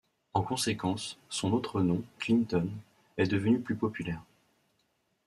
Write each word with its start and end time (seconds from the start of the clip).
En 0.33 0.41
conséquence, 0.41 1.19
son 1.29 1.53
autre 1.53 1.81
nom, 1.83 2.03
Clinton, 2.17 2.67
est 3.19 3.27
devenu 3.27 3.59
plus 3.61 3.75
populaire. 3.75 4.23